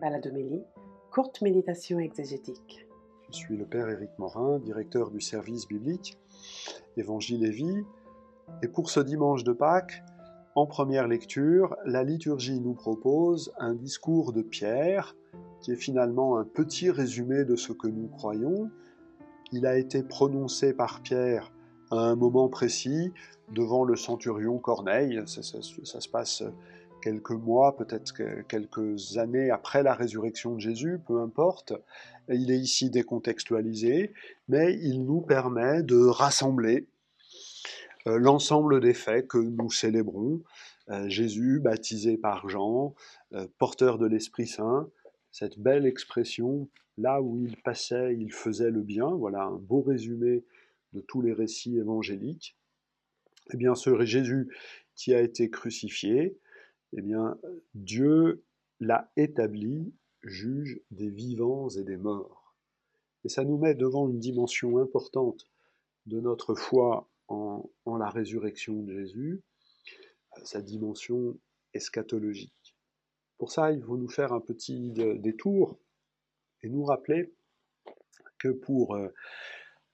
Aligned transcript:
Baladomélie, 0.00 0.62
courte 1.10 1.42
méditation 1.42 1.98
exégétique. 1.98 2.86
Je 3.30 3.36
suis 3.36 3.56
le 3.56 3.66
Père 3.66 3.88
Éric 3.90 4.10
Morin, 4.18 4.58
directeur 4.58 5.10
du 5.10 5.20
service 5.20 5.68
biblique 5.68 6.18
Évangile 6.96 7.44
et 7.44 7.50
Vie. 7.50 7.84
Et 8.62 8.68
pour 8.68 8.88
ce 8.88 9.00
dimanche 9.00 9.44
de 9.44 9.52
Pâques, 9.52 10.02
en 10.54 10.64
première 10.66 11.06
lecture, 11.06 11.76
la 11.84 12.02
liturgie 12.02 12.60
nous 12.60 12.72
propose 12.72 13.52
un 13.58 13.74
discours 13.74 14.32
de 14.32 14.40
Pierre, 14.40 15.16
qui 15.60 15.72
est 15.72 15.76
finalement 15.76 16.38
un 16.38 16.44
petit 16.44 16.90
résumé 16.90 17.44
de 17.44 17.54
ce 17.54 17.72
que 17.72 17.86
nous 17.86 18.08
croyons. 18.08 18.70
Il 19.52 19.66
a 19.66 19.76
été 19.76 20.02
prononcé 20.02 20.72
par 20.72 21.02
Pierre 21.02 21.52
à 21.90 21.96
un 21.96 22.16
moment 22.16 22.48
précis 22.48 23.12
devant 23.52 23.84
le 23.84 23.96
centurion 23.96 24.58
Corneille. 24.58 25.22
Ça, 25.26 25.42
ça 25.42 25.60
se 26.00 26.08
passe 26.08 26.42
quelques 27.00 27.30
mois, 27.30 27.76
peut-être 27.76 28.12
quelques 28.48 29.18
années 29.18 29.50
après 29.50 29.82
la 29.82 29.94
résurrection 29.94 30.54
de 30.54 30.60
Jésus, 30.60 30.98
peu 31.06 31.20
importe. 31.20 31.72
Il 32.28 32.50
est 32.50 32.58
ici 32.58 32.90
décontextualisé, 32.90 34.12
mais 34.48 34.78
il 34.80 35.04
nous 35.04 35.20
permet 35.20 35.82
de 35.82 35.98
rassembler 35.98 36.86
euh, 38.06 38.18
l'ensemble 38.18 38.80
des 38.80 38.94
faits 38.94 39.28
que 39.28 39.38
nous 39.38 39.70
célébrons. 39.70 40.42
Euh, 40.88 41.08
Jésus, 41.08 41.60
baptisé 41.60 42.16
par 42.16 42.48
Jean, 42.48 42.94
euh, 43.34 43.46
porteur 43.58 43.98
de 43.98 44.06
l'Esprit 44.06 44.46
Saint, 44.46 44.88
cette 45.30 45.58
belle 45.58 45.86
expression, 45.86 46.68
là 46.98 47.20
où 47.20 47.38
il 47.38 47.56
passait, 47.56 48.16
il 48.16 48.32
faisait 48.32 48.70
le 48.70 48.82
bien, 48.82 49.08
voilà 49.08 49.42
un 49.42 49.56
beau 49.56 49.82
résumé 49.82 50.44
de 50.92 51.00
tous 51.00 51.22
les 51.22 51.32
récits 51.32 51.78
évangéliques. 51.78 52.56
Eh 53.52 53.56
bien, 53.56 53.74
ce 53.74 54.04
Jésus 54.04 54.48
qui 54.94 55.14
a 55.14 55.20
été 55.20 55.50
crucifié, 55.50 56.36
eh 56.92 57.02
bien, 57.02 57.38
Dieu 57.74 58.42
l'a 58.80 59.10
établi 59.16 59.92
juge 60.22 60.80
des 60.90 61.08
vivants 61.08 61.68
et 61.68 61.84
des 61.84 61.96
morts. 61.96 62.54
Et 63.24 63.28
ça 63.28 63.44
nous 63.44 63.58
met 63.58 63.74
devant 63.74 64.08
une 64.08 64.18
dimension 64.18 64.78
importante 64.78 65.46
de 66.06 66.20
notre 66.20 66.54
foi 66.54 67.08
en, 67.28 67.68
la 67.86 68.08
résurrection 68.08 68.82
de 68.82 68.92
Jésus, 68.92 69.42
sa 70.42 70.62
dimension 70.62 71.38
eschatologique. 71.74 72.74
Pour 73.38 73.52
ça, 73.52 73.72
il 73.72 73.82
faut 73.82 73.96
nous 73.96 74.08
faire 74.08 74.32
un 74.32 74.40
petit 74.40 74.90
détour 74.90 75.78
et 76.62 76.68
nous 76.68 76.84
rappeler 76.84 77.32
que 78.38 78.48
pour 78.48 78.94
euh, 78.94 79.08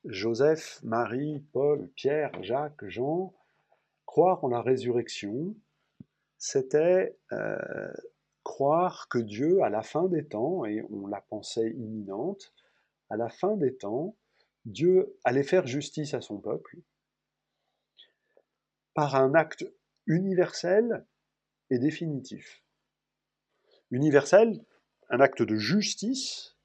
Joseph, 0.04 0.80
Marie, 0.82 1.42
Paul, 1.52 1.88
Pierre, 1.96 2.42
Jacques, 2.42 2.86
Jean, 2.86 3.34
croire 4.04 4.44
en 4.44 4.48
la 4.48 4.62
résurrection, 4.62 5.54
c'était 6.38 7.18
euh, 7.32 7.92
croire 8.44 9.08
que 9.08 9.18
Dieu, 9.18 9.62
à 9.62 9.70
la 9.70 9.82
fin 9.82 10.08
des 10.08 10.26
temps, 10.26 10.64
et 10.64 10.82
on 10.90 11.06
la 11.06 11.20
pensait 11.20 11.70
imminente, 11.70 12.52
à 13.10 13.16
la 13.16 13.28
fin 13.28 13.56
des 13.56 13.76
temps, 13.76 14.16
Dieu 14.64 15.16
allait 15.24 15.42
faire 15.42 15.66
justice 15.66 16.14
à 16.14 16.20
son 16.20 16.40
peuple 16.40 16.78
par 18.94 19.14
un 19.14 19.34
acte 19.34 19.64
universel 20.06 21.06
et 21.70 21.78
définitif. 21.78 22.62
Universel, 23.90 24.64
un 25.10 25.20
acte 25.20 25.42
de 25.42 25.56
justice 25.56 26.56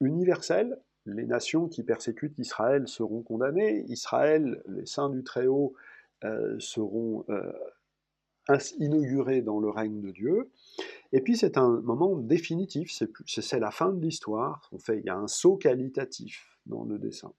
universel, 0.00 0.80
les 1.06 1.24
nations 1.24 1.68
qui 1.68 1.82
persécutent 1.82 2.38
Israël 2.38 2.86
seront 2.88 3.22
condamnées, 3.22 3.84
Israël, 3.88 4.62
les 4.66 4.86
saints 4.86 5.10
du 5.10 5.22
Très-Haut, 5.22 5.74
euh, 6.24 6.58
seront 6.58 7.24
euh, 7.28 7.52
inauguré 8.78 9.42
dans 9.42 9.60
le 9.60 9.68
règne 9.68 10.00
de 10.00 10.10
Dieu. 10.10 10.50
Et 11.12 11.20
puis 11.20 11.36
c'est 11.36 11.56
un 11.56 11.80
moment 11.80 12.16
définitif, 12.16 12.90
c'est 13.26 13.60
la 13.60 13.70
fin 13.70 13.92
de 13.92 14.00
l'histoire. 14.00 14.68
En 14.72 14.78
fait, 14.78 14.98
il 14.98 15.04
y 15.04 15.10
a 15.10 15.16
un 15.16 15.28
saut 15.28 15.56
qualitatif 15.56 16.58
dans 16.66 16.84
le 16.84 16.98
dessin. 16.98 17.32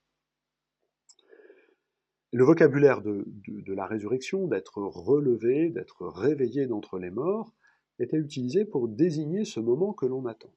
Le 2.32 2.44
vocabulaire 2.44 3.00
de, 3.00 3.24
de 3.46 3.72
la 3.72 3.86
résurrection, 3.86 4.46
d'être 4.46 4.78
relevé, 4.82 5.70
d'être 5.70 6.06
réveillé 6.06 6.66
d'entre 6.66 6.98
les 6.98 7.10
morts, 7.10 7.54
était 7.98 8.18
utilisé 8.18 8.64
pour 8.64 8.88
désigner 8.88 9.44
ce 9.44 9.60
moment 9.60 9.92
que 9.92 10.06
l'on 10.06 10.26
attend. 10.26 10.52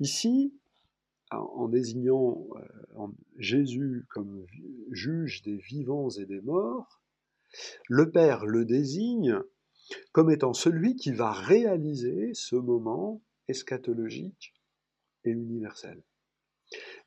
Ici, 0.00 0.54
en 1.30 1.68
désignant 1.68 2.46
euh, 2.96 3.06
Jésus 3.36 4.06
comme 4.08 4.46
juge 4.90 5.42
des 5.42 5.56
vivants 5.56 6.08
et 6.10 6.24
des 6.24 6.40
morts, 6.40 7.02
le 7.88 8.10
Père 8.10 8.46
le 8.46 8.64
désigne 8.64 9.40
comme 10.12 10.30
étant 10.30 10.52
celui 10.52 10.96
qui 10.96 11.12
va 11.12 11.32
réaliser 11.32 12.32
ce 12.34 12.56
moment 12.56 13.22
eschatologique 13.48 14.54
et 15.24 15.30
universel. 15.30 16.02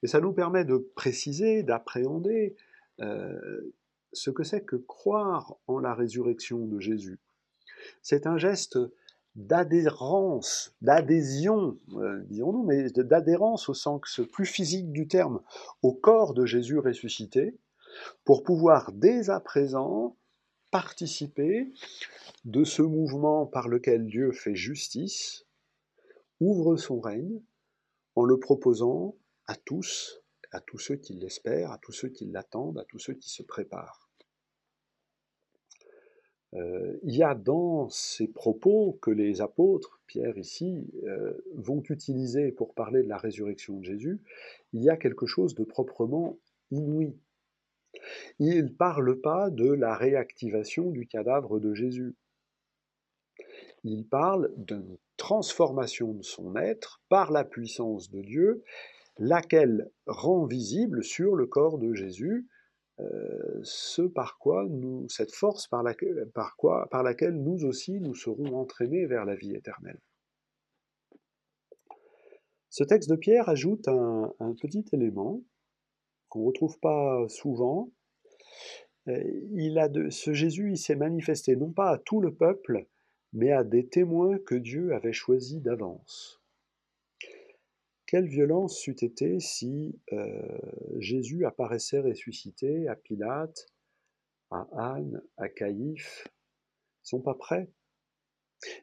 Et 0.02 0.08
ça 0.08 0.20
nous 0.20 0.34
permet 0.34 0.66
de 0.66 0.78
préciser, 0.96 1.64
d'appréhender 1.64 2.56
euh, 3.00 3.74
ce 4.14 4.32
que 4.32 4.44
c'est 4.44 4.66
que 4.66 4.76
croire 4.76 5.58
en 5.68 5.80
la 5.80 5.94
résurrection 5.94 6.66
de 6.66 6.80
Jésus. 6.80 7.20
C'est 8.02 8.28
un 8.28 8.38
geste 8.38 8.80
d'adhérence, 9.36 10.76
d'adhésion, 10.82 11.80
euh, 11.94 12.22
disons-nous, 12.26 12.64
mais 12.64 12.90
d'adhérence 12.90 13.70
au 13.70 13.74
sens 13.74 14.22
plus 14.32 14.46
physique 14.46 14.92
du 14.92 15.08
terme, 15.08 15.42
au 15.82 15.94
corps 15.94 16.34
de 16.34 16.46
Jésus 16.46 16.80
ressuscité, 16.80 17.58
pour 18.26 18.44
pouvoir 18.44 18.92
dès 18.92 19.30
à 19.30 19.40
présent 19.40 20.18
participer 20.72 21.72
de 22.46 22.64
ce 22.64 22.82
mouvement 22.82 23.46
par 23.46 23.68
lequel 23.68 24.08
Dieu 24.08 24.32
fait 24.32 24.56
justice, 24.56 25.46
ouvre 26.40 26.76
son 26.76 27.00
règne 27.00 27.42
en 28.16 28.24
le 28.24 28.40
proposant 28.40 29.16
à 29.46 29.56
tous, 29.56 30.22
à 30.52 30.60
tous 30.60 30.80
ceux 30.80 30.96
qui 30.96 31.14
l'espèrent, 31.14 31.72
à 31.72 31.78
tous 31.78 31.92
ceux 31.92 32.10
qui 32.10 32.26
l'attendent, 32.26 32.80
à 32.80 32.86
tous 32.86 33.00
ceux 33.00 33.14
qui 33.14 33.30
se 33.30 33.44
préparent. 33.44 34.10
Euh, 36.54 36.98
il 37.04 37.16
y 37.16 37.24
a 37.24 37.34
dans 37.34 37.88
ces 37.90 38.28
propos 38.28 39.00
que 39.02 39.12
les 39.12 39.40
apôtres, 39.40 40.02
Pierre 40.06 40.38
ici, 40.38 40.92
euh, 41.04 41.34
vont 41.56 41.82
utiliser 41.90 42.52
pour 42.52 42.74
parler 42.74 43.04
de 43.04 43.08
la 43.08 43.18
résurrection 43.18 43.78
de 43.78 43.86
Jésus, 43.86 44.20
il 44.74 44.84
y 44.84 44.90
a 44.90 44.98
quelque 44.98 45.26
chose 45.26 45.56
de 45.56 45.64
proprement 45.64 46.38
inouï, 46.72 47.16
il 48.40 48.64
ne 48.64 48.70
parle 48.70 49.20
pas 49.22 49.50
de 49.50 49.72
la 49.72 49.96
réactivation 49.96 50.90
du 50.90 51.08
cadavre 51.08 51.60
de 51.60 51.74
Jésus. 51.74 52.16
Il 53.84 54.08
parle 54.08 54.52
d'une 54.58 54.98
transformation 55.18 56.14
de 56.14 56.24
son 56.24 56.56
être 56.56 57.02
par 57.10 57.32
la 57.32 57.44
puissance 57.44 58.10
de 58.10 58.22
Dieu, 58.22 58.64
laquelle 59.18 59.92
rend 60.06 60.46
visible 60.46 61.04
sur 61.04 61.36
le 61.36 61.46
corps 61.46 61.78
de 61.78 61.94
Jésus 61.94 62.48
euh, 63.00 63.60
ce 63.64 64.02
par 64.02 64.38
quoi 64.38 64.68
cette 65.08 65.34
force 65.34 65.68
par 65.68 65.84
laquelle, 65.84 66.30
par, 66.34 66.56
quoi, 66.56 66.88
par 66.92 67.04
laquelle 67.04 67.36
nous 67.36 67.66
aussi 67.66 68.00
nous 68.00 68.16
serons 68.16 68.56
entraînés 68.56 69.06
vers 69.06 69.26
la 69.26 69.36
vie 69.36 69.56
éternelle. 69.56 70.00
Ce 72.70 72.84
texte 72.84 73.10
de 73.10 73.16
Pierre 73.16 73.50
ajoute 73.50 73.88
un 73.88 74.56
petit 74.62 74.86
élément 74.94 75.42
qu'on 76.32 76.40
ne 76.40 76.48
retrouve 76.48 76.80
pas 76.80 77.28
souvent. 77.28 77.92
Il 79.06 79.78
a 79.78 79.90
de, 79.90 80.10
ce 80.10 80.34
Jésus, 80.34 80.78
s'est 80.78 80.96
manifesté 80.96 81.56
non 81.56 81.72
pas 81.72 81.92
à 81.92 81.98
tout 81.98 82.22
le 82.22 82.34
peuple, 82.34 82.88
mais 83.34 83.52
à 83.52 83.64
des 83.64 83.88
témoins 83.88 84.40
que 84.40 84.56
Dieu 84.56 84.94
avait 84.94 85.14
choisis 85.14 85.62
d'avance. 85.62 86.42
Quelle 88.06 88.28
violence 88.28 88.88
eût 88.88 88.96
été 89.02 89.40
si 89.40 90.00
Jésus 91.00 91.46
apparaissait 91.46 92.00
ressuscité 92.00 92.88
à 92.88 92.96
Pilate, 92.96 93.68
à 94.52 94.68
Anne, 94.74 95.22
à 95.38 95.50
Caïphe? 95.50 96.28
Ils 97.04 97.08
sont 97.08 97.22
pas 97.22 97.36
prêts. 97.36 97.70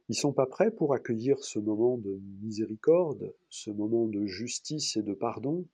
Ils 0.09 0.17
sont 0.17 0.33
pas 0.33 0.47
prêts 0.47 0.71
pour 0.71 0.93
accueillir 0.93 1.39
ce 1.45 1.59
moment 1.59 1.97
de 1.97 2.21
miséricorde, 2.43 3.35
ce 3.49 3.71
moment 3.71 4.07
de 4.07 4.27
justice 4.27 4.97
et 4.97 5.03
de 5.03 5.15
pardon 5.15 5.67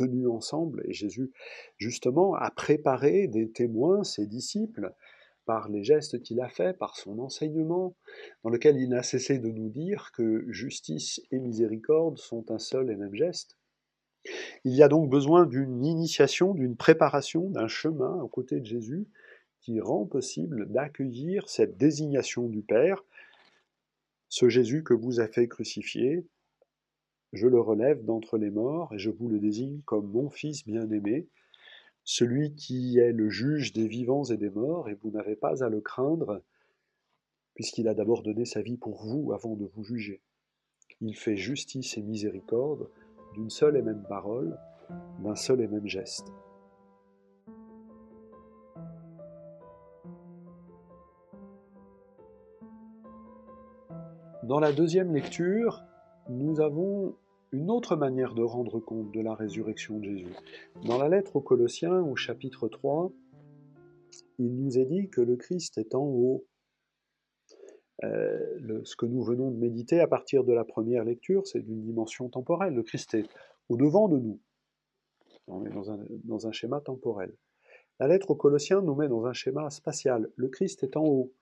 tenus 0.00 0.28
ensemble. 0.28 0.82
Et 0.86 0.92
Jésus, 0.92 1.30
justement, 1.76 2.34
a 2.34 2.50
préparé 2.50 3.26
des 3.28 3.50
témoins, 3.50 4.04
ses 4.04 4.26
disciples, 4.26 4.94
par 5.44 5.68
les 5.68 5.82
gestes 5.82 6.22
qu'il 6.22 6.40
a 6.40 6.48
faits, 6.48 6.78
par 6.78 6.96
son 6.96 7.18
enseignement, 7.18 7.96
dans 8.44 8.50
lequel 8.50 8.76
il 8.78 8.90
n'a 8.90 9.02
cessé 9.02 9.38
de 9.38 9.50
nous 9.50 9.68
dire 9.68 10.10
que 10.12 10.44
justice 10.48 11.20
et 11.30 11.38
miséricorde 11.38 12.18
sont 12.18 12.50
un 12.50 12.58
seul 12.58 12.90
et 12.90 12.96
même 12.96 13.14
geste. 13.14 13.58
Il 14.64 14.74
y 14.74 14.82
a 14.82 14.88
donc 14.88 15.10
besoin 15.10 15.46
d'une 15.46 15.84
initiation, 15.84 16.54
d'une 16.54 16.76
préparation, 16.76 17.48
d'un 17.50 17.68
chemin 17.68 18.20
aux 18.22 18.28
côtés 18.28 18.60
de 18.60 18.66
Jésus 18.66 19.08
qui 19.60 19.80
rend 19.80 20.06
possible 20.06 20.70
d'accueillir 20.70 21.48
cette 21.48 21.76
désignation 21.76 22.46
du 22.46 22.62
Père, 22.62 23.02
ce 24.28 24.48
Jésus 24.48 24.82
que 24.82 24.94
vous 24.94 25.20
avez 25.20 25.32
fait 25.32 25.48
crucifier, 25.48 26.26
je 27.32 27.46
le 27.46 27.60
relève 27.60 28.04
d'entre 28.04 28.38
les 28.38 28.50
morts 28.50 28.92
et 28.92 28.98
je 28.98 29.10
vous 29.10 29.28
le 29.28 29.38
désigne 29.38 29.80
comme 29.84 30.10
mon 30.10 30.30
Fils 30.30 30.64
bien-aimé, 30.66 31.28
celui 32.04 32.54
qui 32.54 32.98
est 32.98 33.12
le 33.12 33.28
juge 33.28 33.72
des 33.72 33.86
vivants 33.86 34.24
et 34.24 34.36
des 34.36 34.50
morts, 34.50 34.88
et 34.88 34.94
vous 34.94 35.10
n'avez 35.10 35.36
pas 35.36 35.62
à 35.62 35.68
le 35.68 35.80
craindre, 35.80 36.42
puisqu'il 37.54 37.88
a 37.88 37.94
d'abord 37.94 38.22
donné 38.22 38.44
sa 38.44 38.62
vie 38.62 38.78
pour 38.78 38.96
vous 39.04 39.32
avant 39.32 39.54
de 39.54 39.66
vous 39.66 39.84
juger. 39.84 40.20
Il 41.00 41.16
fait 41.16 41.36
justice 41.36 41.96
et 41.96 42.02
miséricorde 42.02 42.88
d'une 43.34 43.50
seule 43.50 43.76
et 43.76 43.82
même 43.82 44.04
parole, 44.08 44.58
d'un 45.22 45.36
seul 45.36 45.60
et 45.60 45.68
même 45.68 45.86
geste. 45.86 46.32
Dans 54.42 54.58
la 54.58 54.72
deuxième 54.72 55.14
lecture, 55.14 55.84
nous 56.30 56.60
avons 56.60 57.16
une 57.52 57.70
autre 57.70 57.96
manière 57.96 58.34
de 58.34 58.42
rendre 58.42 58.78
compte 58.78 59.10
de 59.12 59.20
la 59.20 59.34
résurrection 59.34 59.98
de 59.98 60.04
Jésus. 60.04 60.34
Dans 60.86 60.98
la 60.98 61.08
lettre 61.08 61.36
aux 61.36 61.40
Colossiens, 61.40 62.00
au 62.00 62.14
chapitre 62.14 62.68
3, 62.68 63.12
il 64.38 64.56
nous 64.56 64.78
est 64.78 64.84
dit 64.84 65.10
que 65.10 65.20
le 65.20 65.36
Christ 65.36 65.76
est 65.78 65.94
en 65.94 66.04
haut. 66.04 66.46
Euh, 68.04 68.80
ce 68.84 68.96
que 68.96 69.06
nous 69.06 69.22
venons 69.22 69.50
de 69.50 69.56
méditer 69.56 70.00
à 70.00 70.06
partir 70.06 70.44
de 70.44 70.52
la 70.52 70.64
première 70.64 71.04
lecture, 71.04 71.46
c'est 71.46 71.60
d'une 71.60 71.82
dimension 71.82 72.28
temporelle. 72.28 72.74
Le 72.74 72.82
Christ 72.82 73.14
est 73.14 73.28
au-devant 73.68 74.08
de 74.08 74.18
nous. 74.18 74.40
On 75.48 75.66
est 75.66 75.70
dans 75.70 75.90
un, 75.90 75.98
dans 76.24 76.46
un 76.46 76.52
schéma 76.52 76.80
temporel. 76.80 77.34
La 77.98 78.06
lettre 78.06 78.30
aux 78.30 78.36
Colossiens 78.36 78.80
nous 78.80 78.94
met 78.94 79.08
dans 79.08 79.26
un 79.26 79.32
schéma 79.32 79.68
spatial. 79.68 80.30
Le 80.36 80.48
Christ 80.48 80.84
est 80.84 80.96
en 80.96 81.04
haut. 81.04 81.32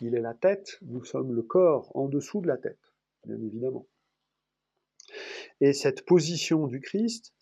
Il 0.00 0.14
est 0.14 0.20
la 0.20 0.34
tête, 0.34 0.78
nous 0.82 1.04
sommes 1.04 1.34
le 1.34 1.42
corps 1.42 1.90
en 1.94 2.08
dessous 2.08 2.40
de 2.40 2.46
la 2.46 2.56
tête, 2.56 2.78
bien 3.26 3.36
évidemment. 3.42 3.86
Et 5.60 5.72
cette 5.72 6.04
position 6.04 6.66
du 6.66 6.80
Christ 6.80 7.32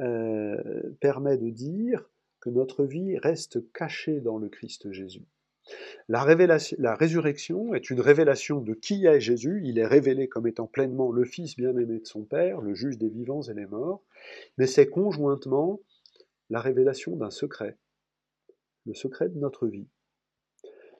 euh, 0.00 0.56
permet 1.00 1.38
de 1.38 1.50
dire 1.50 2.08
que 2.40 2.50
notre 2.50 2.84
vie 2.84 3.18
reste 3.18 3.72
cachée 3.72 4.20
dans 4.20 4.38
le 4.38 4.48
Christ 4.48 4.92
Jésus. 4.92 5.26
La, 6.08 6.22
résurrection 6.94 7.74
est 7.74 7.90
une 7.90 8.00
révélation 8.00 8.60
de 8.60 8.74
qui 8.74 9.06
est 9.06 9.20
Jésus. 9.20 9.62
Il 9.64 9.78
est 9.78 9.86
révélé 9.86 10.28
comme 10.28 10.46
étant 10.46 10.66
pleinement 10.66 11.10
le 11.10 11.24
Fils 11.24 11.56
bien-aimé 11.56 11.98
de 11.98 12.06
son 12.06 12.24
Père, 12.24 12.60
le 12.60 12.74
juge 12.74 12.98
des 12.98 13.08
vivants 13.08 13.42
et 13.42 13.54
des 13.54 13.66
morts, 13.66 14.04
mais 14.58 14.66
c'est 14.66 14.86
conjointement 14.86 15.80
la 16.50 16.60
révélation 16.60 17.16
d'un 17.16 17.30
secret, 17.30 17.76
le 18.84 18.94
secret 18.94 19.28
de 19.28 19.38
notre 19.38 19.66
vie. 19.66 19.88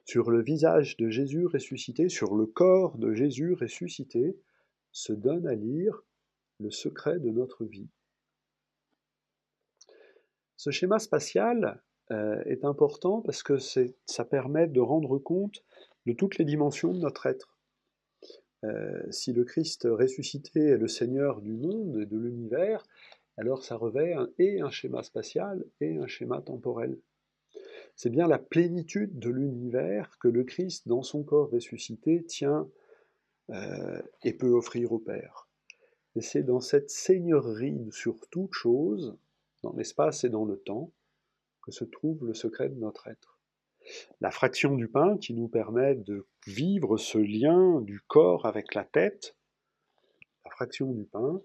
Sur 0.03 0.31
le 0.31 0.41
visage 0.41 0.97
de 0.97 1.09
Jésus 1.09 1.45
ressuscité, 1.45 2.09
sur 2.09 2.35
le 2.35 2.45
corps 2.45 2.97
de 2.97 3.13
Jésus 3.13 3.53
ressuscité, 3.53 4.37
se 4.91 5.13
donne 5.13 5.47
à 5.47 5.55
lire 5.55 6.03
le 6.59 6.71
secret 6.71 7.19
de 7.19 7.29
notre 7.29 7.65
vie. 7.65 7.89
Ce 10.55 10.71
schéma 10.71 10.99
spatial 10.99 11.81
euh, 12.11 12.41
est 12.45 12.65
important 12.65 13.21
parce 13.21 13.43
que 13.43 13.57
ça 13.57 14.25
permet 14.25 14.67
de 14.67 14.79
rendre 14.79 15.19
compte 15.19 15.63
de 16.05 16.13
toutes 16.13 16.37
les 16.37 16.45
dimensions 16.45 16.93
de 16.93 16.99
notre 16.99 17.27
être. 17.27 17.57
Euh, 18.63 19.03
si 19.11 19.33
le 19.33 19.43
Christ 19.43 19.87
ressuscité 19.89 20.59
est 20.61 20.77
le 20.77 20.87
Seigneur 20.87 21.41
du 21.41 21.53
monde 21.53 21.99
et 22.01 22.05
de 22.05 22.17
l'univers, 22.17 22.83
alors 23.37 23.63
ça 23.63 23.75
revêt 23.75 24.15
et 24.39 24.61
un 24.61 24.71
schéma 24.71 25.03
spatial 25.03 25.63
et 25.79 25.97
un 25.97 26.07
schéma 26.07 26.41
temporel. 26.41 26.97
C'est 27.95 28.09
bien 28.09 28.27
la 28.27 28.39
plénitude 28.39 29.19
de 29.19 29.29
l'univers 29.29 30.17
que 30.19 30.27
le 30.27 30.43
Christ, 30.43 30.87
dans 30.87 31.03
son 31.03 31.23
corps 31.23 31.51
ressuscité, 31.51 32.23
tient 32.23 32.69
euh, 33.51 34.01
et 34.23 34.33
peut 34.33 34.51
offrir 34.51 34.91
au 34.91 34.99
Père. 34.99 35.46
Et 36.17 36.21
c'est 36.21 36.41
dans 36.41 36.61
cette 36.61 36.89
seigneurie 36.89 37.89
sur 37.91 38.17
toute 38.31 38.51
chose, 38.51 39.15
dans 39.61 39.73
l'espace 39.73 40.23
et 40.23 40.29
dans 40.29 40.45
le 40.45 40.57
temps, 40.57 40.91
que 41.61 41.71
se 41.71 41.83
trouve 41.83 42.25
le 42.25 42.33
secret 42.33 42.69
de 42.69 42.79
notre 42.79 43.07
être. 43.07 43.39
La 44.19 44.31
fraction 44.31 44.75
du 44.75 44.87
pain 44.87 45.19
qui 45.19 45.35
nous 45.35 45.47
permet 45.47 45.93
de 45.93 46.25
vivre 46.47 46.97
ce 46.97 47.19
lien 47.19 47.81
du 47.81 48.01
corps 48.01 48.47
avec 48.47 48.73
la 48.73 48.83
tête, 48.83 49.35
la 50.43 50.49
fraction 50.49 50.91
du 50.91 51.05
pain, 51.05 51.39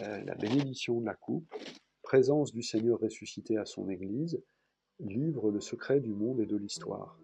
euh, 0.00 0.24
la 0.24 0.34
bénédiction 0.34 1.00
de 1.00 1.06
la 1.06 1.14
coupe, 1.14 1.54
présence 2.02 2.52
du 2.52 2.64
Seigneur 2.64 2.98
ressuscité 2.98 3.58
à 3.58 3.64
son 3.64 3.88
Église, 3.88 4.42
livre 4.98 5.52
le 5.52 5.60
secret 5.60 6.00
du 6.00 6.10
monde 6.10 6.40
et 6.40 6.46
de 6.46 6.56
l'histoire. 6.56 7.16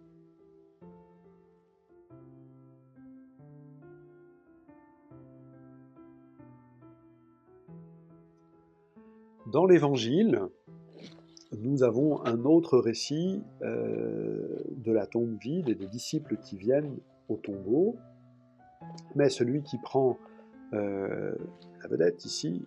Dans 9.51 9.65
l'Évangile, 9.65 10.41
nous 11.57 11.81
avons 11.81 12.21
un 12.25 12.43
autre 12.43 12.77
récit 12.79 13.41
euh, 13.61 14.61
de 14.71 14.91
la 14.91 15.07
tombe 15.07 15.37
vide 15.39 15.69
et 15.69 15.75
des 15.75 15.87
disciples 15.87 16.35
qui 16.35 16.57
viennent 16.57 16.99
au 17.29 17.37
tombeau, 17.37 17.95
mais 19.15 19.29
celui 19.29 19.63
qui 19.63 19.77
prend 19.77 20.19
euh, 20.73 21.33
la 21.81 21.87
vedette 21.87 22.25
ici, 22.25 22.65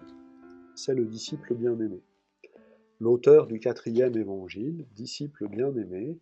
c'est 0.74 0.94
le 0.94 1.04
disciple 1.04 1.54
bien-aimé. 1.54 2.00
L'auteur 2.98 3.46
du 3.46 3.60
quatrième 3.60 4.16
évangile, 4.16 4.86
disciple 4.94 5.48
bien-aimé, 5.48 6.18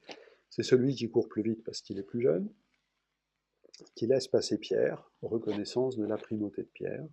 c'est 0.51 0.65
celui 0.65 0.97
qui 0.97 1.09
court 1.09 1.29
plus 1.29 1.43
vite 1.43 1.63
parce 1.63 1.83
qu'il 1.83 2.01
est 2.01 2.03
plus 2.03 2.23
jeune, 2.23 2.49
qui 3.95 4.09
laisse 4.09 4.27
passer 4.27 4.59
Pierre, 4.59 5.09
reconnaissance 5.23 5.97
de 5.97 6.05
la 6.05 6.17
primauté 6.17 6.63
de 6.63 6.71
Pierre, 6.75 7.07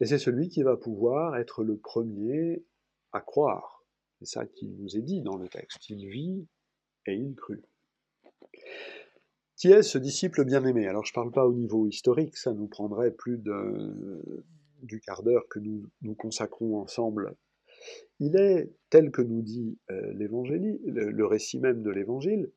et 0.00 0.06
c'est 0.06 0.18
celui 0.18 0.48
qui 0.48 0.62
va 0.62 0.76
pouvoir 0.76 1.36
être 1.36 1.62
le 1.62 1.76
premier 1.76 2.64
à 3.12 3.20
croire. 3.20 3.84
C'est 4.18 4.26
ça 4.26 4.46
qui 4.46 4.68
nous 4.68 4.96
est 4.96 5.02
dit 5.02 5.22
dans 5.22 5.36
le 5.36 5.48
texte. 5.48 5.88
Il 5.90 6.08
vit 6.08 6.46
et 7.06 7.14
il 7.14 7.34
crut. 7.34 7.64
Qui 9.56 9.72
est 9.72 9.82
ce 9.82 9.98
disciple 9.98 10.44
bien-aimé? 10.44 10.86
Alors 10.86 11.04
je 11.04 11.12
ne 11.12 11.14
parle 11.14 11.30
pas 11.30 11.46
au 11.46 11.54
niveau 11.54 11.86
historique, 11.86 12.36
ça 12.36 12.52
nous 12.52 12.66
prendrait 12.66 13.12
plus 13.12 13.38
du 14.82 15.00
quart 15.00 15.22
d'heure 15.22 15.48
que 15.48 15.58
nous 15.58 15.88
nous 16.02 16.14
consacrons 16.14 16.78
ensemble. 16.78 17.36
Il 18.20 18.36
est, 18.36 18.72
tel 18.90 19.10
que 19.10 19.22
nous 19.22 19.42
dit 19.42 19.78
euh, 19.90 20.12
le, 20.12 21.26
récit 21.26 21.58
même 21.58 21.82
de 21.82 21.90
l'évangile, 21.90 22.50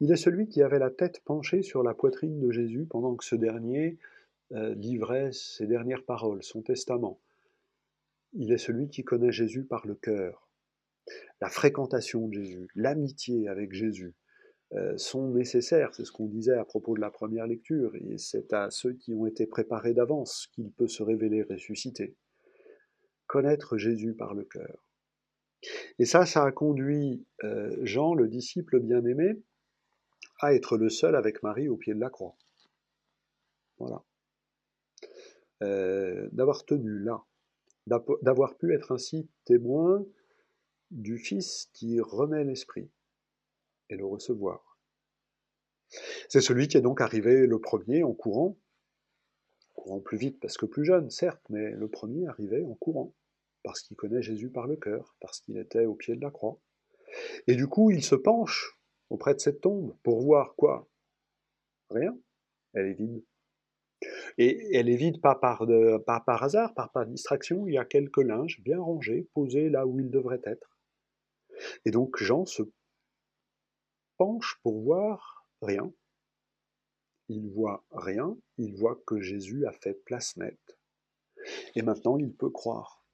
il 0.00 0.10
est 0.10 0.16
celui 0.16 0.48
qui 0.48 0.62
avait 0.62 0.78
la 0.78 0.90
tête 0.90 1.20
penchée 1.24 1.62
sur 1.62 1.82
la 1.82 1.94
poitrine 1.94 2.40
de 2.40 2.50
Jésus 2.50 2.86
pendant 2.88 3.14
que 3.14 3.24
ce 3.24 3.36
dernier 3.36 3.98
livrait 4.52 5.32
ses 5.32 5.66
dernières 5.66 6.04
paroles, 6.04 6.42
son 6.42 6.62
testament. 6.62 7.20
Il 8.34 8.52
est 8.52 8.58
celui 8.58 8.88
qui 8.88 9.04
connaît 9.04 9.32
Jésus 9.32 9.64
par 9.64 9.86
le 9.86 9.94
cœur. 9.94 10.48
La 11.40 11.48
fréquentation 11.48 12.28
de 12.28 12.34
Jésus, 12.34 12.68
l'amitié 12.74 13.48
avec 13.48 13.72
Jésus 13.72 14.14
euh, 14.74 14.96
sont 14.96 15.28
nécessaires, 15.28 15.94
c'est 15.94 16.04
ce 16.04 16.12
qu'on 16.12 16.26
disait 16.26 16.56
à 16.56 16.64
propos 16.64 16.94
de 16.94 17.00
la 17.00 17.10
première 17.10 17.46
lecture, 17.46 17.94
et 17.96 18.16
c'est 18.16 18.52
à 18.52 18.70
ceux 18.70 18.94
qui 18.94 19.12
ont 19.12 19.26
été 19.26 19.46
préparés 19.46 19.92
d'avance 19.92 20.48
qu'il 20.52 20.70
peut 20.72 20.88
se 20.88 21.02
révéler 21.02 21.42
ressuscité. 21.42 22.16
Connaître 23.26 23.76
Jésus 23.76 24.14
par 24.14 24.34
le 24.34 24.44
cœur. 24.44 24.88
Et 25.98 26.04
ça, 26.04 26.24
ça 26.26 26.44
a 26.44 26.52
conduit 26.52 27.26
euh, 27.44 27.76
Jean, 27.82 28.14
le 28.14 28.28
disciple 28.28 28.80
bien-aimé, 28.80 29.42
à 30.40 30.54
être 30.54 30.76
le 30.76 30.88
seul 30.88 31.16
avec 31.16 31.42
Marie 31.42 31.68
au 31.68 31.76
pied 31.76 31.94
de 31.94 32.00
la 32.00 32.10
croix. 32.10 32.36
Voilà. 33.78 34.02
Euh, 35.62 36.28
d'avoir 36.32 36.64
tenu 36.64 36.98
là, 37.04 37.24
d'avoir 37.86 38.56
pu 38.56 38.74
être 38.74 38.90
ainsi 38.90 39.28
témoin 39.44 40.04
du 40.90 41.18
Fils 41.18 41.70
qui 41.72 42.00
remet 42.00 42.42
l'Esprit 42.42 42.90
et 43.88 43.96
le 43.96 44.04
recevoir. 44.04 44.78
C'est 46.28 46.40
celui 46.40 46.66
qui 46.66 46.78
est 46.78 46.82
donc 46.82 47.00
arrivé 47.00 47.46
le 47.46 47.60
premier 47.60 48.02
en 48.02 48.12
courant, 48.12 48.58
courant 49.74 50.00
plus 50.00 50.18
vite 50.18 50.40
parce 50.40 50.56
que 50.56 50.66
plus 50.66 50.84
jeune, 50.84 51.10
certes, 51.10 51.44
mais 51.48 51.70
le 51.70 51.88
premier 51.88 52.26
arrivé 52.26 52.64
en 52.64 52.74
courant, 52.74 53.14
parce 53.62 53.82
qu'il 53.82 53.96
connaît 53.96 54.22
Jésus 54.22 54.50
par 54.50 54.66
le 54.66 54.76
cœur, 54.76 55.14
parce 55.20 55.40
qu'il 55.40 55.58
était 55.58 55.86
au 55.86 55.94
pied 55.94 56.16
de 56.16 56.22
la 56.22 56.30
croix. 56.30 56.58
Et 57.46 57.54
du 57.54 57.68
coup, 57.68 57.90
il 57.90 58.02
se 58.02 58.16
penche 58.16 58.78
auprès 59.10 59.34
de 59.34 59.40
cette 59.40 59.60
tombe 59.60 59.94
pour 60.02 60.22
voir 60.22 60.56
quoi? 60.56 60.88
Rien, 61.90 62.18
elle 62.72 62.86
est 62.86 62.94
vide. 62.94 63.22
Et 64.38 64.76
elle 64.76 64.88
est 64.88 64.96
vide 64.96 65.20
pas 65.20 65.34
par, 65.34 65.66
par 66.06 66.42
hasard, 66.42 66.74
pas 66.74 66.88
par 66.92 67.06
distraction, 67.06 67.66
il 67.66 67.74
y 67.74 67.78
a 67.78 67.84
quelques 67.84 68.22
linges 68.22 68.60
bien 68.62 68.80
rangés, 68.80 69.28
posés 69.34 69.68
là 69.68 69.86
où 69.86 70.00
ils 70.00 70.10
devraient 70.10 70.42
être. 70.44 70.78
Et 71.84 71.90
donc 71.90 72.16
Jean 72.16 72.46
se 72.46 72.62
penche 74.16 74.58
pour 74.62 74.80
voir 74.82 75.46
rien. 75.60 75.92
Il 77.28 77.50
voit 77.50 77.84
rien, 77.92 78.36
il 78.58 78.74
voit 78.74 79.00
que 79.06 79.20
Jésus 79.20 79.66
a 79.66 79.72
fait 79.72 79.94
place 80.04 80.36
nette. 80.36 80.78
Et 81.74 81.82
maintenant 81.82 82.18
il 82.18 82.32
peut 82.34 82.50
croire. 82.50 83.04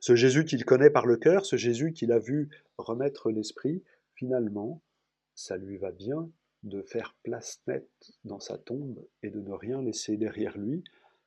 Ce 0.00 0.16
Jésus 0.16 0.44
qu'il 0.44 0.64
connaît 0.64 0.90
par 0.90 1.06
le 1.06 1.16
cœur, 1.16 1.46
ce 1.46 1.56
Jésus 1.56 1.92
qu'il 1.92 2.12
a 2.12 2.18
vu 2.18 2.50
remettre 2.76 3.30
l'esprit, 3.30 3.84
finalement, 4.14 4.82
ça 5.34 5.56
lui 5.56 5.78
va 5.78 5.92
bien 5.92 6.30
de 6.62 6.82
faire 6.82 7.16
place 7.22 7.62
nette 7.66 8.12
dans 8.24 8.40
sa 8.40 8.58
tombe 8.58 9.04
et 9.22 9.30
de 9.30 9.40
ne 9.40 9.52
rien 9.52 9.82
laisser 9.82 10.16
derrière 10.16 10.58
lui, 10.58 10.84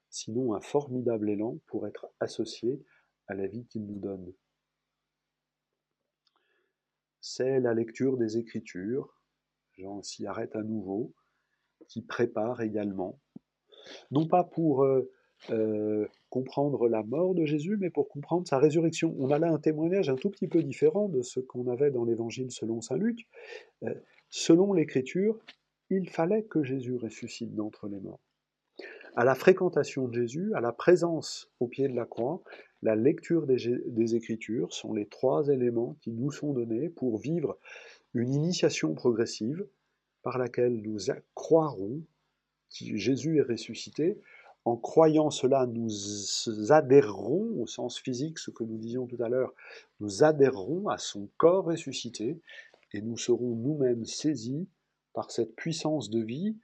sinon 0.09 0.53
un 0.53 0.61
formidable 0.61 1.29
élan 1.29 1.57
pour 1.67 1.87
être 1.87 2.07
associé 2.19 2.81
à 3.27 3.33
la 3.33 3.47
vie 3.47 3.65
qu'il 3.65 3.85
nous 3.85 3.99
donne. 3.99 4.33
C'est 7.21 7.59
la 7.59 7.73
lecture 7.73 8.17
des 8.17 8.37
Écritures, 8.37 9.21
Jean 9.77 10.03
s'y 10.03 10.27
arrête 10.27 10.55
à 10.55 10.61
nouveau, 10.61 11.13
qui 11.87 12.01
prépare 12.01 12.61
également 12.61 13.19
Non 14.11 14.27
pas 14.27 14.43
pour 14.43 14.83
euh, 14.83 15.09
euh, 15.49 16.07
comprendre 16.29 16.87
la 16.87 17.03
mort 17.03 17.33
de 17.33 17.45
Jésus, 17.45 17.77
mais 17.77 17.89
pour 17.89 18.07
comprendre 18.07 18.47
sa 18.47 18.59
résurrection. 18.59 19.15
On 19.19 19.29
a 19.29 19.39
là 19.39 19.51
un 19.51 19.59
témoignage 19.59 20.09
un 20.09 20.15
tout 20.15 20.29
petit 20.29 20.47
peu 20.47 20.63
différent 20.63 21.09
de 21.09 21.21
ce 21.21 21.39
qu'on 21.39 21.67
avait 21.67 21.91
dans 21.91 22.05
l'évangile 22.05 22.51
selon 22.51 22.81
Saint 22.81 22.97
Luc. 22.97 23.27
Euh, 23.83 23.93
selon 24.33 24.73
l'Écriture, 24.73 25.37
il 25.91 26.09
fallait 26.09 26.41
que 26.41 26.63
Jésus 26.63 26.95
ressuscite 26.95 27.53
d'entre 27.53 27.87
les 27.87 27.99
morts. 27.99 28.19
À 29.15 29.25
la 29.25 29.35
fréquentation 29.35 30.07
de 30.07 30.15
Jésus, 30.15 30.51
à 30.55 30.59
la 30.59 30.71
présence 30.71 31.51
au 31.59 31.67
pied 31.67 31.87
de 31.87 31.95
la 31.95 32.05
croix, 32.05 32.41
la 32.81 32.95
lecture 32.95 33.45
des, 33.45 34.15
Écritures 34.15 34.73
sont 34.73 34.91
les 34.91 35.05
trois 35.05 35.49
éléments 35.49 35.97
qui 36.01 36.11
nous 36.11 36.31
sont 36.31 36.51
donnés 36.51 36.89
pour 36.89 37.19
vivre 37.19 37.59
une 38.15 38.33
initiation 38.33 38.95
progressive 38.95 39.67
par 40.23 40.39
laquelle 40.39 40.81
nous 40.81 40.97
croirons 41.35 42.01
que 42.71 42.97
Jésus 42.97 43.37
est 43.37 43.43
ressuscité. 43.43 44.19
En 44.65 44.77
croyant 44.77 45.29
cela, 45.29 45.67
nous 45.67 45.91
adhérerons, 46.71 47.61
au 47.61 47.67
sens 47.67 47.99
physique, 47.99 48.39
ce 48.39 48.49
que 48.49 48.63
nous 48.63 48.77
disions 48.77 49.05
tout 49.05 49.21
à 49.21 49.29
l'heure, 49.29 49.53
nous 49.99 50.23
adhérerons 50.23 50.87
à 50.87 50.97
son 50.97 51.29
corps 51.37 51.65
ressuscité 51.65 52.39
et 52.93 53.01
nous 53.01 53.17
serons 53.17 53.55
nous-mêmes 53.55 54.05
saisis 54.05 54.67
par 55.13 55.31
cette 55.31 55.55
puissance 55.55 56.09
de 56.09 56.21
vie 56.21 56.57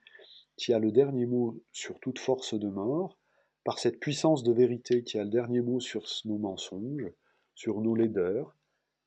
qui 0.58 0.74
a 0.74 0.80
le 0.80 0.92
dernier 0.92 1.26
mot 1.26 1.64
sur 1.72 2.00
toute 2.00 2.20
force 2.20 2.54
de 2.54 2.68
mort, 2.68 3.18
par 3.64 3.80
cette 3.80 4.00
puissance 4.00 4.44
de 4.44 4.52
vérité 4.52 5.04
qui 5.04 5.18
a 5.18 5.24
le 5.24 5.30
dernier 5.30 5.62
mot 5.62 5.80
sur 5.80 6.06
nos 6.26 6.38
mensonges, 6.38 7.12
sur 7.56 7.82
nos 7.82 7.96
laideurs, 7.96 8.58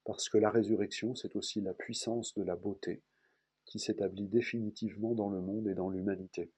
parce 0.04 0.28
que 0.28 0.38
la 0.38 0.50
résurrection, 0.50 1.14
c'est 1.14 1.36
aussi 1.36 1.60
la 1.60 1.74
puissance 1.74 2.34
de 2.34 2.42
la 2.42 2.56
beauté 2.56 3.02
qui 3.66 3.78
s'établit 3.78 4.28
définitivement 4.28 5.14
dans 5.14 5.30
le 5.30 5.40
monde 5.40 5.68
et 5.68 5.74
dans 5.74 5.90
l'humanité. 5.90 6.50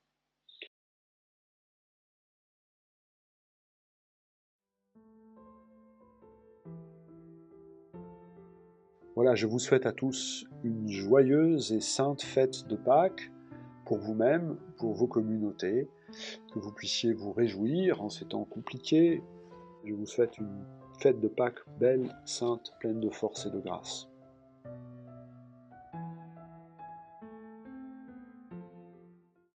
Voilà, 9.17 9.37
je 9.37 9.47
vous 9.47 9.61
souhaite 9.61 9.87
à 9.87 9.93
tous 9.93 10.45
une 10.65 10.89
joyeuse 10.89 11.73
et 11.73 11.81
sainte 11.81 12.23
fête 12.23 12.67
de 12.67 12.75
Pâques 12.75 13.31
pour 13.87 13.99
vous-même, 13.99 14.57
pour 14.77 14.93
vos 14.95 15.07
communautés, 15.07 15.89
que 16.53 16.59
vous 16.59 16.73
puissiez 16.73 17.13
vous 17.13 17.33
réjouir 17.33 18.03
en 18.03 18.09
ces 18.09 18.25
temps 18.25 18.45
compliqués. 18.45 19.23
Je 19.85 19.95
vous 19.95 20.07
souhaite 20.07 20.37
une 20.39 20.65
fête 20.99 21.21
de 21.21 21.29
Pâques 21.29 21.61
belle, 21.79 22.13
sainte, 22.25 22.73
pleine 22.81 22.99
de 22.99 23.09
force 23.09 23.47
et 23.47 23.51
de 23.51 23.61
grâce. 23.61 24.09